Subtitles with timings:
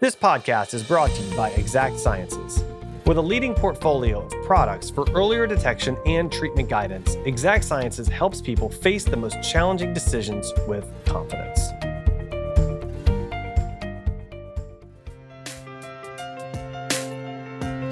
[0.00, 2.62] This podcast is brought to you by Exact Sciences.
[3.04, 8.40] With a leading portfolio of products for earlier detection and treatment guidance, Exact Sciences helps
[8.40, 11.58] people face the most challenging decisions with confidence.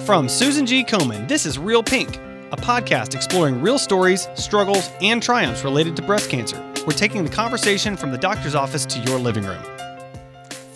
[0.06, 0.84] From Susan G.
[0.84, 2.18] Komen, this is Real Pink,
[2.52, 6.62] a podcast exploring real stories, struggles, and triumphs related to breast cancer.
[6.86, 9.75] We're taking the conversation from the doctor's office to your living room.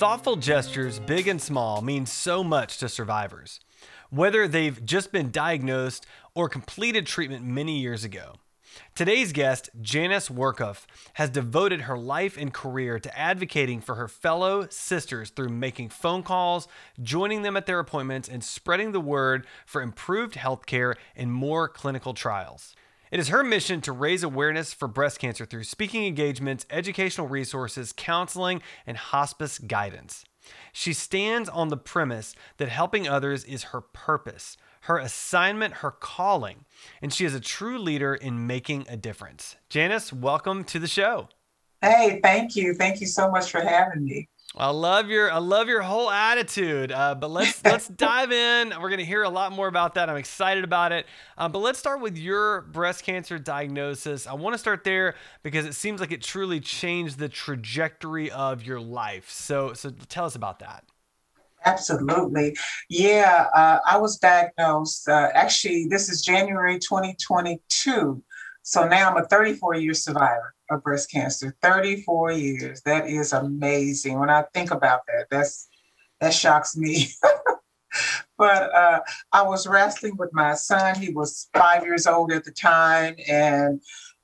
[0.01, 3.61] Thoughtful gestures, big and small, mean so much to survivors,
[4.09, 8.37] whether they've just been diagnosed or completed treatment many years ago.
[8.95, 14.67] Today's guest, Janice Workuff, has devoted her life and career to advocating for her fellow
[14.71, 16.67] sisters through making phone calls,
[17.03, 22.15] joining them at their appointments, and spreading the word for improved healthcare and more clinical
[22.15, 22.75] trials.
[23.11, 27.93] It is her mission to raise awareness for breast cancer through speaking engagements, educational resources,
[27.93, 30.25] counseling, and hospice guidance.
[30.73, 36.67] She stands on the premise that helping others is her purpose, her assignment, her calling,
[37.03, 39.57] and she is a true leader in making a difference.
[39.69, 41.29] Janice, welcome to the show.
[41.83, 42.75] Hey, thank you.
[42.75, 44.29] Thank you so much for having me.
[44.57, 46.91] I love your I love your whole attitude.
[46.91, 48.73] Uh, but let's let's dive in.
[48.81, 50.11] We're gonna hear a lot more about that.
[50.11, 51.07] I'm excited about it.
[51.39, 54.27] Uh, but let's start with your breast cancer diagnosis.
[54.27, 58.65] I want to start there because it seems like it truly changed the trajectory of
[58.65, 59.31] your life.
[59.31, 60.85] So so tell us about that.
[61.65, 62.57] Absolutely.
[62.89, 65.09] Yeah, uh, I was diagnosed.
[65.09, 68.23] Uh, actually, this is January 2022.
[68.63, 71.57] So now I'm a 34 year survivor of breast cancer.
[71.63, 72.83] 34 years.
[72.83, 74.19] That is amazing.
[74.19, 75.69] When I think about that, that's
[76.21, 77.09] that shocks me.
[78.39, 79.01] but uh,
[79.33, 80.97] I was wrestling with my son.
[80.97, 83.81] He was five years old at the time, and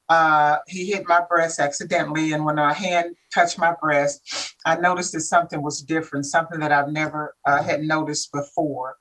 [0.08, 2.32] uh, he hit my breast accidentally.
[2.32, 6.72] And when a hand touched my breast, I noticed that something was different, something that
[6.72, 8.96] I've never uh, had noticed before.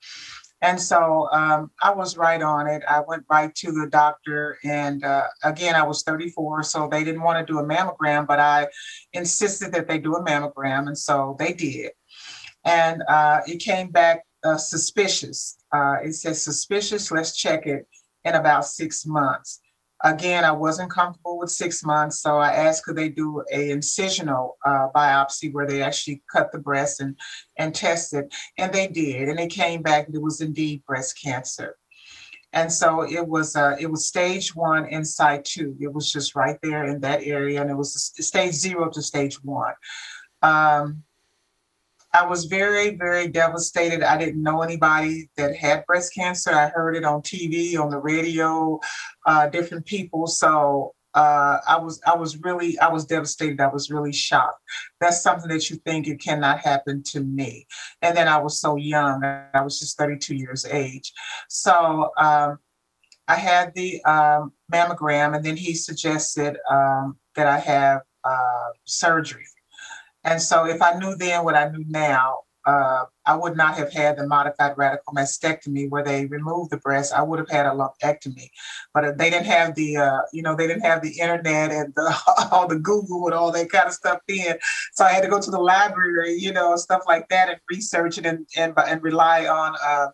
[0.61, 2.81] And so um, I was right on it.
[2.88, 4.58] I went right to the doctor.
[4.64, 8.40] And uh, again, I was 34, so they didn't want to do a mammogram, but
[8.40, 8.68] I
[9.13, 10.88] insisted that they do a mammogram.
[10.88, 11.91] And so they did.
[12.63, 15.57] And uh, it came back uh, suspicious.
[15.74, 17.88] Uh, it says suspicious, let's check it
[18.24, 19.62] in about six months.
[20.03, 24.51] Again, I wasn't comfortable with six months, so I asked could they do a incisional
[24.66, 27.16] uh, biopsy where they actually cut the breast and
[27.57, 31.78] and test it, and they did, and it came back it was indeed breast cancer,
[32.51, 35.03] and so it was uh, it was stage one in
[35.44, 35.75] two.
[35.79, 39.41] It was just right there in that area, and it was stage zero to stage
[39.44, 39.73] one.
[40.41, 41.03] Um,
[42.16, 44.02] I was very, very devastated.
[44.02, 46.50] I didn't know anybody that had breast cancer.
[46.53, 48.80] I heard it on TV, on the radio,
[49.26, 50.25] uh, different people.
[50.25, 53.59] So uh, I was, I was really, I was devastated.
[53.59, 54.62] I was really shocked.
[55.02, 57.68] That's something that you think it cannot happen to me.
[58.02, 59.22] And then I was so young.
[59.54, 61.12] I was just 32 years age.
[61.50, 62.59] So um,
[63.28, 69.44] I had the um, mammogram, and then he suggested um, that I have uh, surgery
[70.25, 73.94] and so if I knew then what I knew now, uh, I would not have
[73.94, 77.13] had the modified radical mastectomy where they removed the breast.
[77.13, 78.50] I would have had a lumpectomy,
[78.94, 82.16] but they didn't have the, uh, you know, they didn't have the internet and the,
[82.52, 84.58] all the Google and all that kind of stuff then.
[84.94, 88.18] So I had to go to the library, you know, stuff like that, and research
[88.18, 90.07] it and and, and rely on uh,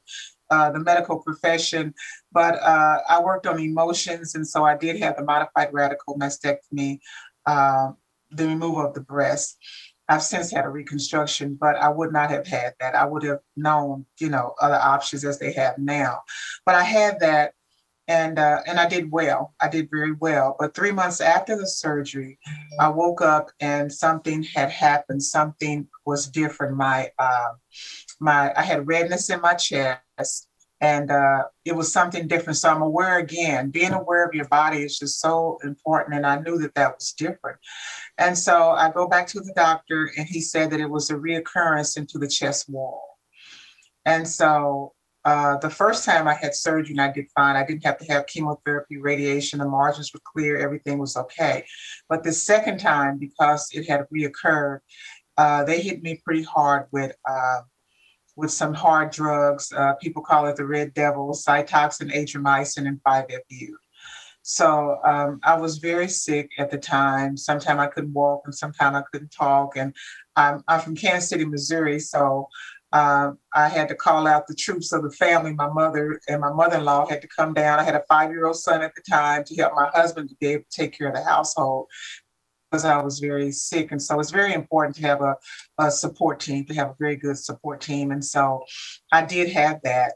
[0.49, 1.93] uh, the medical profession.
[2.33, 6.99] But uh, I worked on emotions, and so I did have the modified radical mastectomy,
[7.45, 7.91] uh,
[8.29, 9.57] the removal of the breast.
[10.11, 12.95] I've since had a reconstruction, but I would not have had that.
[12.95, 16.23] I would have known, you know, other options as they have now.
[16.66, 17.53] But I had that,
[18.09, 19.53] and uh, and I did well.
[19.61, 20.57] I did very well.
[20.59, 22.38] But three months after the surgery,
[22.77, 25.23] I woke up and something had happened.
[25.23, 26.75] Something was different.
[26.75, 27.53] My uh,
[28.19, 30.49] my I had redness in my chest
[30.81, 32.57] and uh, it was something different.
[32.57, 33.69] So I'm aware again.
[33.69, 37.13] Being aware of your body is just so important, and I knew that that was
[37.13, 37.59] different.
[38.21, 41.15] And so I go back to the doctor, and he said that it was a
[41.15, 43.17] reoccurrence into the chest wall.
[44.05, 44.93] And so
[45.25, 47.55] uh, the first time I had surgery, and I did fine.
[47.55, 49.57] I didn't have to have chemotherapy, radiation.
[49.57, 50.59] The margins were clear.
[50.59, 51.66] Everything was okay.
[52.09, 54.81] But the second time, because it had reoccurred,
[55.37, 57.61] uh, they hit me pretty hard with uh,
[58.35, 59.73] with some hard drugs.
[59.75, 63.78] Uh, people call it the red devil, Cytoxan, Adriamycin, and 5-FU.
[64.43, 67.38] So um, I was very sick at the time.
[67.38, 69.78] Sometimes I couldn't walk and sometimes I couldn't talk.
[69.78, 69.93] And
[70.35, 71.99] I'm, I'm from Kansas City, Missouri.
[71.99, 72.47] So
[72.93, 75.53] um, I had to call out the troops of the family.
[75.53, 77.79] My mother and my mother in law had to come down.
[77.79, 80.35] I had a five year old son at the time to help my husband to
[80.40, 81.87] be able to take care of the household
[82.70, 83.91] because I was very sick.
[83.91, 85.35] And so it's very important to have a,
[85.78, 88.11] a support team, to have a very good support team.
[88.11, 88.64] And so
[89.11, 90.14] I did have that.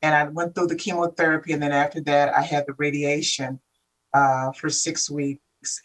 [0.00, 1.52] And I went through the chemotherapy.
[1.52, 3.60] And then after that, I had the radiation
[4.14, 5.40] uh, for six weeks.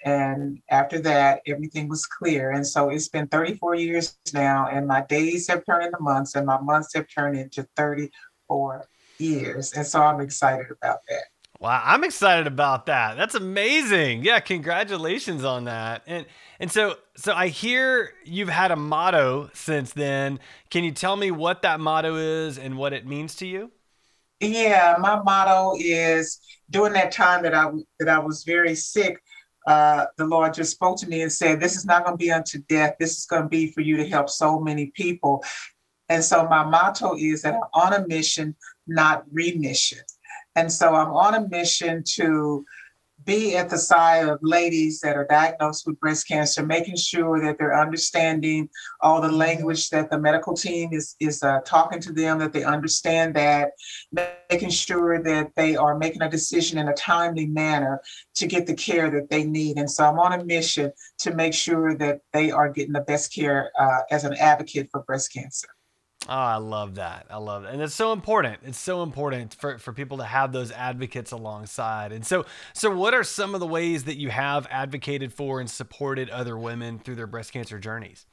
[0.06, 2.52] And after that, everything was clear.
[2.52, 6.46] And so it's been 34 years now, and my days have turned into months, and
[6.46, 8.86] my months have turned into 34
[9.18, 9.74] years.
[9.74, 11.24] And so I'm excited about that.
[11.60, 13.16] Wow, I'm excited about that.
[13.16, 14.26] That's amazing.
[14.26, 16.04] Yeah, congratulations on that.
[16.06, 16.26] And
[16.60, 20.42] and so so I hear you've had a motto since then.
[20.70, 23.72] Can you tell me what that motto is and what it means to you?
[24.40, 26.40] Yeah, my motto is
[26.70, 29.22] during that time that I that I was very sick,
[29.68, 32.32] uh, the Lord just spoke to me and said, This is not going to be
[32.32, 32.96] unto death.
[33.00, 35.44] This is going to be for you to help so many people.
[36.10, 38.56] And so my motto is that I'm on a mission,
[38.88, 40.00] not remission.
[40.56, 42.66] And so I'm on a mission to
[43.26, 47.58] be at the side of ladies that are diagnosed with breast cancer, making sure that
[47.58, 48.70] they're understanding
[49.02, 52.64] all the language that the medical team is is uh, talking to them, that they
[52.64, 53.72] understand that,
[54.50, 58.02] making sure that they are making a decision in a timely manner
[58.36, 59.78] to get the care that they need.
[59.78, 63.34] And so I'm on a mission to make sure that they are getting the best
[63.34, 65.68] care uh, as an advocate for breast cancer.
[66.30, 67.26] Oh, I love that.
[67.30, 67.74] I love it.
[67.74, 68.60] And it's so important.
[68.64, 72.14] It's so important for, for people to have those advocates alongside.
[72.14, 75.70] And so so what are some of the ways that you have advocated for and
[75.70, 78.26] supported other women through their breast cancer journeys?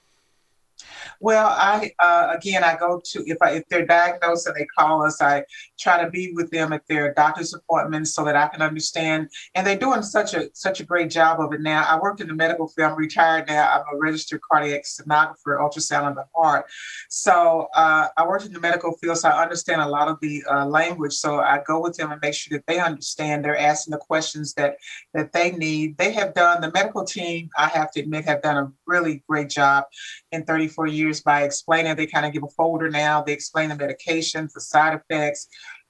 [1.21, 5.05] Well, I uh, again, I go to if I if they're diagnosed and they call
[5.05, 5.45] us, I
[5.79, 9.31] try to be with them at their doctor's appointments so that I can understand.
[9.55, 11.85] And they're doing such a such a great job of it now.
[11.85, 12.93] I worked in the medical field.
[12.93, 13.71] I'm retired now.
[13.71, 16.67] I'm a registered cardiac sonographer, ultrasound of the heart.
[17.09, 20.43] So uh, I worked in the medical field, so I understand a lot of the
[20.51, 21.15] uh, language.
[21.15, 23.45] So I go with them and make sure that they understand.
[23.45, 24.77] They're asking the questions that
[25.15, 25.99] that they need.
[25.99, 27.51] They have done the medical team.
[27.57, 29.85] I have to admit, have done a really great job
[30.33, 31.95] in 34 years by explaining.
[31.97, 33.23] They kind of give a folder now.
[33.23, 35.49] They explain the medications, the side effects,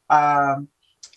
[0.09, 0.69] um,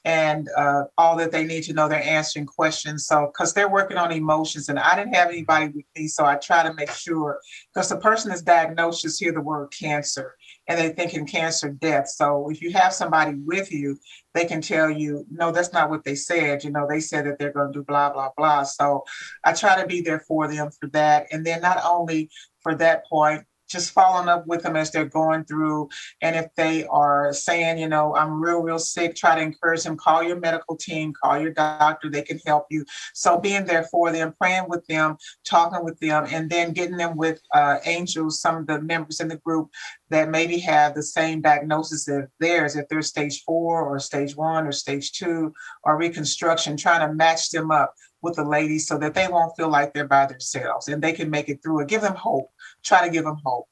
[0.06, 1.88] and uh, all that they need to know.
[1.88, 3.08] They're answering questions.
[3.08, 6.36] So, because they're working on emotions, and I didn't have anybody with me, so I
[6.36, 7.40] try to make sure
[7.74, 10.36] because the person is diagnosed just hear the word cancer
[10.68, 12.10] and they think in cancer death.
[12.10, 13.98] So, if you have somebody with you,
[14.34, 16.64] they can tell you, no, that's not what they said.
[16.64, 18.64] You know, they said that they're going to do blah blah blah.
[18.64, 19.06] So,
[19.46, 22.30] I try to be there for them for that, and then not only
[22.64, 25.90] for that point just following up with them as they're going through.
[26.22, 29.98] And if they are saying, you know, I'm real, real sick, try to encourage them,
[29.98, 32.86] call your medical team, call your doctor, they can help you.
[33.14, 37.18] So being there for them, praying with them, talking with them, and then getting them
[37.18, 39.70] with uh, angels, some of the members in the group
[40.10, 44.68] that maybe have the same diagnosis as theirs, if they're stage four or stage one
[44.68, 45.52] or stage two
[45.84, 49.70] or reconstruction, trying to match them up with the ladies so that they won't feel
[49.70, 51.90] like they're by themselves and they can make it through it.
[51.90, 52.50] Give them hope.
[52.84, 53.68] Try to give them hope.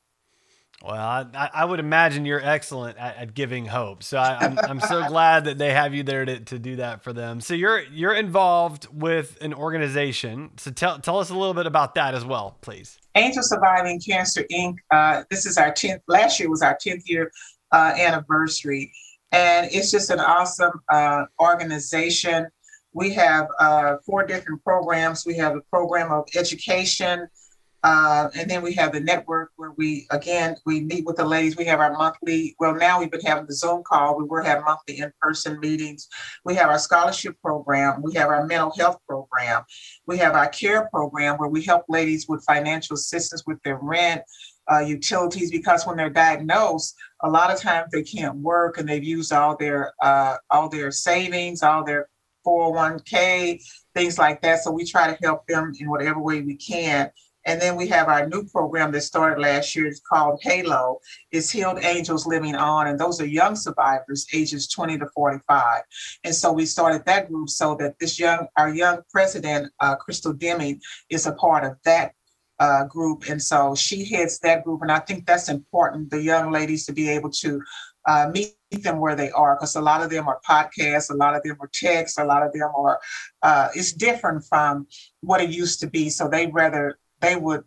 [0.84, 4.02] Well, I, I would imagine you're excellent at, at giving hope.
[4.02, 6.78] So I, am I'm, I'm so glad that they have you there to, to do
[6.78, 7.40] that for them.
[7.40, 10.52] So you're you're involved with an organization.
[10.58, 12.98] So tell tell us a little bit about that as well, please.
[13.16, 14.78] Angel Surviving Cancer Inc.
[14.90, 16.02] Uh, this is our tenth.
[16.08, 17.31] Last year was our tenth year
[17.72, 18.92] uh, anniversary,
[19.31, 22.48] and it's just an awesome uh, organization.
[22.94, 25.25] We have uh, four different programs.
[25.25, 27.28] We have a program of education
[27.83, 31.57] uh, and then we have the network where we, again, we meet with the ladies.
[31.57, 34.17] We have our monthly, well, now we've been having the Zoom call.
[34.17, 36.08] We were having monthly in person meetings.
[36.46, 38.03] We have our scholarship program.
[38.03, 39.63] We have our mental health program.
[40.05, 44.22] We have our care program where we help ladies with financial assistance with their rent,
[44.72, 49.03] uh, utilities, because when they're diagnosed, a lot of times they can't work and they've
[49.03, 52.08] used all their uh, all their savings, all their
[52.46, 53.62] 401k,
[53.96, 54.63] things like that.
[54.63, 57.12] So we try to help them in whatever way we can.
[57.45, 59.88] And then we have our new program that started last year.
[59.88, 61.00] It's called Halo.
[61.31, 62.88] It's Healed Angels Living On.
[62.88, 65.81] And those are young survivors, ages 20 to 45.
[66.24, 70.33] And so we started that group so that this young, our young president, uh, Crystal
[70.33, 72.13] Deming, is a part of that
[72.60, 73.27] uh, group.
[73.27, 74.83] And so she heads that group.
[74.83, 77.60] And I think that's important, the young ladies to be able to
[78.07, 81.36] uh, meet them where they are because a lot of them are podcasts, a lot
[81.36, 83.00] of them are texts, a lot of them are,
[83.41, 84.88] uh, it's different from
[85.21, 86.10] what it used to be.
[86.10, 87.63] So they rather they would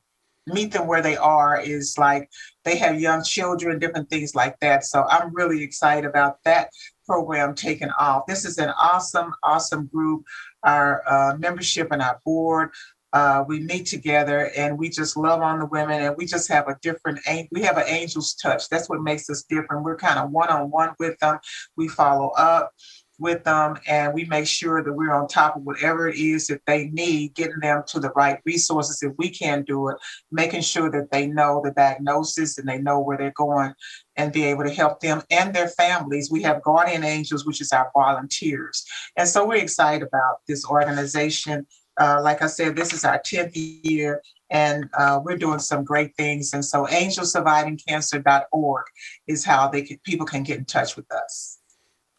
[0.47, 2.29] meet them where they are is like
[2.65, 4.85] they have young children, different things like that.
[4.85, 6.71] So I'm really excited about that
[7.07, 8.27] program taking off.
[8.27, 10.25] This is an awesome, awesome group.
[10.63, 12.71] Our uh, membership and our board,
[13.13, 16.69] uh, we meet together and we just love on the women and we just have
[16.69, 17.21] a different,
[17.53, 18.69] we have an angel's touch.
[18.69, 19.85] That's what makes us different.
[19.85, 21.39] We're kind of one on one with them.
[21.77, 22.73] We follow up
[23.19, 26.61] with them and we make sure that we're on top of whatever it is that
[26.67, 29.97] they need, getting them to the right resources if we can't do it,
[30.31, 33.73] making sure that they know the diagnosis and they know where they're going
[34.17, 36.31] and be able to help them and their families.
[36.31, 38.85] We have Guardian Angels, which is our volunteers.
[39.17, 41.67] And so we're excited about this organization.
[42.01, 46.15] Uh, like I said, this is our 10th year and uh, we're doing some great
[46.17, 46.53] things.
[46.53, 48.85] And so angelsurvivingcancer.org
[49.27, 51.59] is how they can, people can get in touch with us.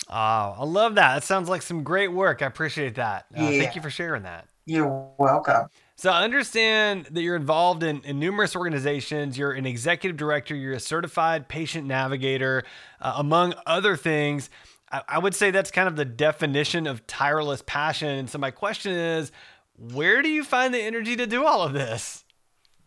[0.09, 1.15] Oh, I love that.
[1.15, 2.41] That sounds like some great work.
[2.41, 3.25] I appreciate that.
[3.35, 3.63] Uh, yeah.
[3.63, 4.47] Thank you for sharing that.
[4.65, 5.67] You're welcome.
[5.95, 9.37] So I understand that you're involved in, in numerous organizations.
[9.37, 10.55] You're an executive director.
[10.55, 12.63] You're a certified patient navigator,
[12.99, 14.49] uh, among other things.
[14.91, 18.09] I, I would say that's kind of the definition of tireless passion.
[18.09, 19.31] And so my question is,
[19.77, 22.23] where do you find the energy to do all of this?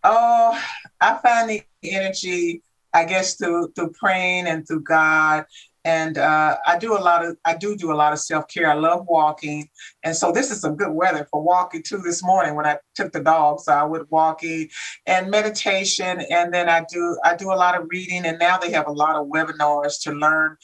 [0.04, 0.60] Oh,
[1.00, 2.62] I find the energy,
[2.94, 5.46] I guess, through through praying and through God
[5.88, 8.70] and uh, I do a lot of I do do a lot of self care.
[8.70, 9.68] I love walking,
[10.04, 11.98] and so this is some good weather for walking too.
[12.04, 14.68] This morning when I took the dogs, so I would walking
[15.06, 18.70] and meditation, and then I do I do a lot of reading, and now they
[18.72, 20.58] have a lot of webinars to learn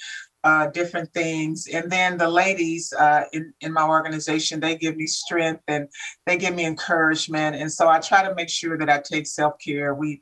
[0.45, 1.67] uh, different things.
[1.73, 5.89] And then the ladies uh, in, in my organization, they give me strength and
[6.27, 7.57] they give me encouragement.
[7.57, 9.95] And so I try to make sure that I take self care.
[9.95, 10.21] We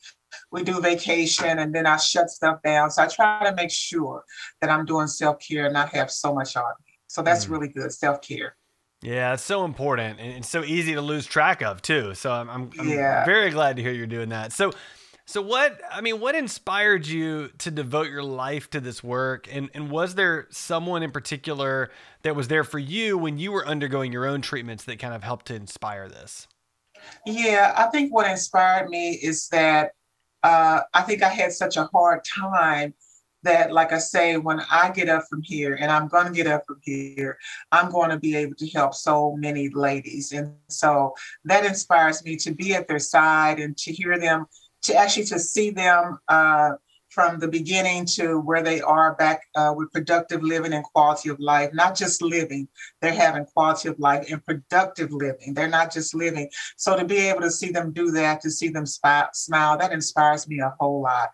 [0.50, 2.90] we do vacation and then I shut stuff down.
[2.90, 4.24] So I try to make sure
[4.60, 6.92] that I'm doing self care and not have so much on me.
[7.08, 7.50] So that's mm.
[7.50, 8.56] really good self care.
[9.02, 12.14] Yeah, it's so important and it's so easy to lose track of too.
[12.14, 13.24] So I'm, I'm, I'm yeah.
[13.24, 14.52] very glad to hear you're doing that.
[14.52, 14.72] So,
[15.26, 19.48] so what, I mean, what inspired you to devote your life to this work?
[19.50, 21.90] And, and was there someone in particular
[22.22, 25.24] that was there for you when you were undergoing your own treatments that kind of
[25.24, 26.46] helped to inspire this?
[27.26, 29.92] Yeah, I think what inspired me is that
[30.42, 32.94] uh, I think I had such a hard time
[33.44, 36.46] that, like I say, when I get up from here, and I'm going to get
[36.46, 37.38] up from here,
[37.72, 40.32] I'm going to be able to help so many ladies.
[40.32, 44.46] And so that inspires me to be at their side and to hear them,
[44.82, 46.18] to actually to see them.
[46.28, 46.72] Uh,
[47.12, 51.38] from the beginning to where they are back uh, with productive living and quality of
[51.38, 52.66] life, not just living,
[53.00, 55.52] they're having quality of life and productive living.
[55.52, 56.48] They're not just living.
[56.76, 60.48] So to be able to see them do that, to see them smile, that inspires
[60.48, 61.28] me a whole lot.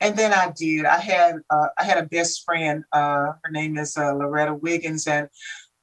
[0.00, 0.84] And then I did.
[0.84, 2.84] I had uh, I had a best friend.
[2.92, 5.28] Uh, her name is uh, Loretta Wiggins, and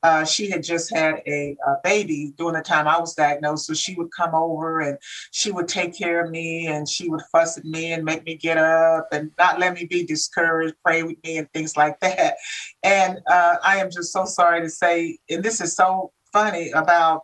[0.03, 3.67] uh, she had just had a, a, baby during the time I was diagnosed.
[3.67, 4.97] So she would come over and
[5.31, 8.35] she would take care of me and she would fuss at me and make me
[8.35, 12.37] get up and not let me be discouraged, pray with me and things like that.
[12.83, 17.21] And uh, I am just so sorry to say, and this is so funny, about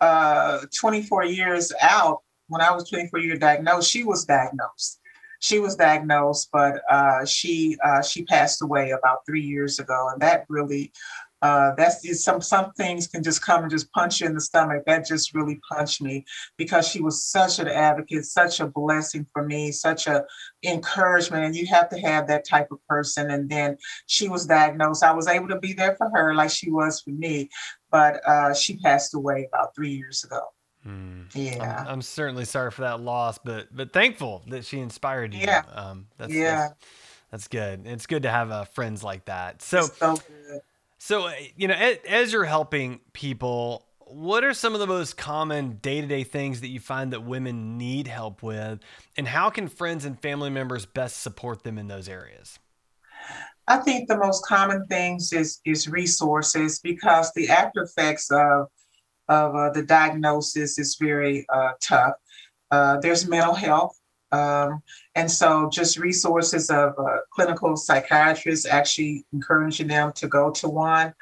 [0.00, 5.00] uh, 24 years out, when I was 24 years diagnosed, she was diagnosed
[5.40, 10.20] she was diagnosed, but uh, she uh, she passed away about three years ago, and
[10.20, 10.92] that really
[11.40, 14.40] uh, that's just some some things can just come and just punch you in the
[14.40, 14.82] stomach.
[14.86, 16.24] That just really punched me
[16.56, 20.24] because she was such an advocate, such a blessing for me, such a
[20.64, 21.44] encouragement.
[21.44, 23.30] And you have to have that type of person.
[23.30, 23.76] And then
[24.06, 25.04] she was diagnosed.
[25.04, 27.48] I was able to be there for her like she was for me,
[27.90, 30.40] but uh, she passed away about three years ago.
[30.86, 31.26] Mm.
[31.34, 35.40] Yeah, I'm, I'm, certainly sorry for that loss, but but thankful that she inspired you.
[35.40, 36.68] Yeah, um, that's, yeah.
[36.68, 36.74] That's,
[37.30, 37.86] that's good.
[37.86, 39.60] It's good to have uh, friends like that.
[39.60, 39.88] So,
[40.98, 45.78] so uh, you know, as you're helping people, what are some of the most common
[45.82, 48.80] day to day things that you find that women need help with?
[49.16, 52.58] And how can friends and family members best support them in those areas?
[53.66, 58.68] I think the most common things is, is resources because the after effects of,
[59.28, 62.14] of uh, the diagnosis is very uh, tough.
[62.70, 63.98] Uh, there's mental health,
[64.32, 64.82] um,
[65.14, 71.14] and so just resources of uh, clinical psychiatrists actually encouraging them to go to one.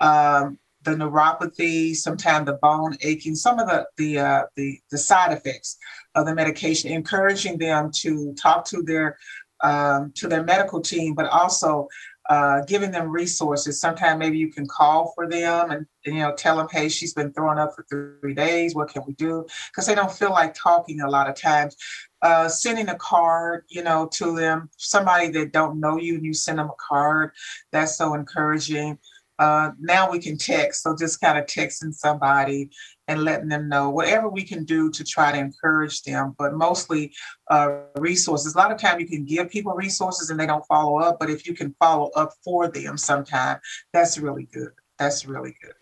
[0.00, 5.32] Um, the neuropathy, sometimes the bone aching, some of the the, uh, the the side
[5.32, 5.76] effects
[6.14, 9.18] of the medication, encouraging them to talk to their
[9.62, 11.88] um, to their medical team, but also
[12.28, 13.80] uh, giving them resources.
[13.80, 17.14] Sometimes maybe you can call for them and, and, you know tell them, hey, she's
[17.14, 18.74] been throwing up for three days.
[18.74, 19.46] What can we do?
[19.70, 21.76] Because they don't feel like talking a lot of times.
[22.22, 26.32] Uh, sending a card, you know, to them, somebody that don't know you, and you
[26.32, 27.30] send them a card.
[27.72, 28.98] That's so encouraging.
[29.38, 32.70] Uh, now we can text, so just kind of texting somebody
[33.08, 37.12] and letting them know whatever we can do to try to encourage them, but mostly
[37.50, 38.54] uh, resources.
[38.54, 41.30] A lot of time you can give people resources and they don't follow up, but
[41.30, 43.58] if you can follow up for them sometime,
[43.92, 44.72] that's really good.
[44.98, 45.74] That's really good.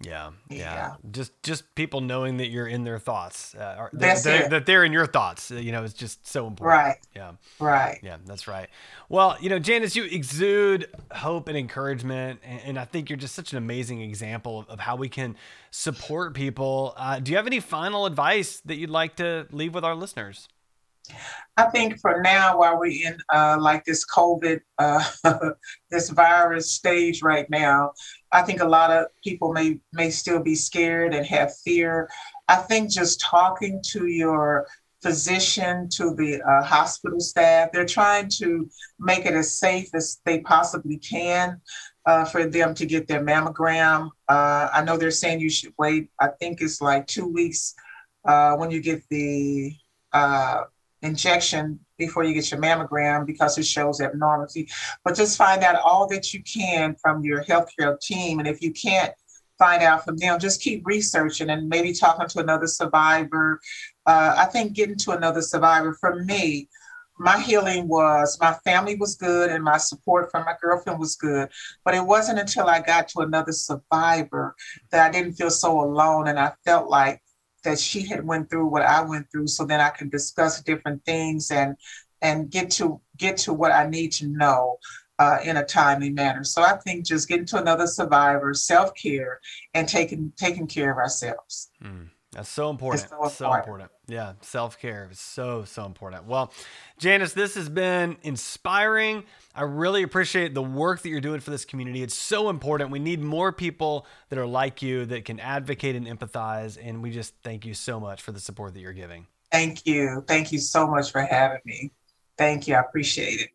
[0.00, 0.94] Yeah, yeah, yeah.
[1.10, 4.92] Just just people knowing that you're in their thoughts, uh, that, that, that, they're in
[4.92, 5.50] your thoughts.
[5.50, 6.78] You know, it's just so important.
[6.78, 6.96] Right.
[7.16, 7.32] Yeah.
[7.58, 7.98] Right.
[8.00, 8.68] Yeah, that's right.
[9.08, 13.34] Well, you know, Janice, you exude hope and encouragement, and, and I think you're just
[13.34, 15.36] such an amazing example of, of how we can
[15.72, 16.94] support people.
[16.96, 20.48] Uh, do you have any final advice that you'd like to leave with our listeners?
[21.56, 25.04] I think for now, while we're in uh, like this COVID, uh,
[25.90, 27.92] this virus stage right now,
[28.30, 32.08] I think a lot of people may may still be scared and have fear.
[32.46, 34.68] I think just talking to your
[35.02, 40.40] physician, to the uh, hospital staff, they're trying to make it as safe as they
[40.40, 41.60] possibly can
[42.06, 44.10] uh, for them to get their mammogram.
[44.28, 46.10] Uh, I know they're saying you should wait.
[46.20, 47.74] I think it's like two weeks
[48.24, 49.72] uh, when you get the
[51.02, 54.68] injection before you get your mammogram because it shows abnormality.
[55.04, 58.38] But just find out all that you can from your healthcare team.
[58.38, 59.12] And if you can't
[59.58, 63.60] find out from them, just keep researching and maybe talking to another survivor.
[64.06, 66.68] Uh, I think getting to another survivor for me,
[67.18, 71.48] my healing was my family was good and my support from my girlfriend was good
[71.84, 74.54] but it wasn't until i got to another survivor
[74.90, 77.20] that i didn't feel so alone and i felt like
[77.64, 81.04] that she had went through what I went through so then I can discuss different
[81.04, 81.76] things and
[82.22, 84.78] and get to get to what I need to know
[85.18, 86.44] uh, in a timely manner.
[86.44, 89.40] So I think just getting to another survivor, self care,
[89.74, 91.70] and taking taking care of ourselves.
[91.82, 92.10] Mm.
[92.32, 93.08] That's so important.
[93.08, 93.32] So important.
[93.32, 93.90] so important.
[94.08, 96.24] Yeah, self care is so, so important.
[96.24, 96.50] Well,
[96.98, 99.24] Janice, this has been inspiring.
[99.54, 102.02] I really appreciate the work that you're doing for this community.
[102.02, 102.90] It's so important.
[102.90, 106.78] We need more people that are like you that can advocate and empathize.
[106.82, 109.26] And we just thank you so much for the support that you're giving.
[109.52, 110.24] Thank you.
[110.26, 111.90] Thank you so much for having me.
[112.38, 112.76] Thank you.
[112.76, 113.50] I appreciate it.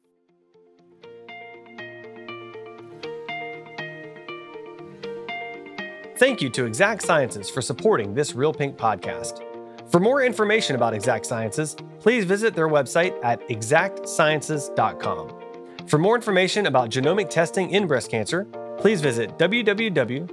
[6.17, 9.52] Thank you to Exact Sciences for supporting this Real Pink podcast.
[9.93, 15.39] For more information about Exact Sciences, please visit their website at exactsciences.com.
[15.85, 18.45] For more information about genomic testing in breast cancer,
[18.79, 20.25] please visit www.komen.org.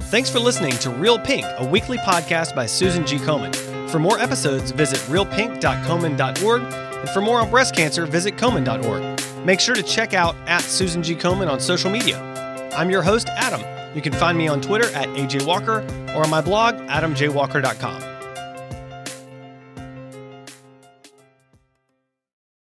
[0.00, 3.16] Thanks for listening to Real Pink, a weekly podcast by Susan G.
[3.16, 3.56] Komen.
[3.88, 9.13] For more episodes, visit realpink.komen.org, and for more on breast cancer, visit komen.org.
[9.44, 11.14] Make sure to check out at Susan G.
[11.14, 12.18] Komen on social media.
[12.76, 13.62] I'm your host, Adam.
[13.94, 18.13] You can find me on Twitter at AJ Walker or on my blog, adamjwalker.com.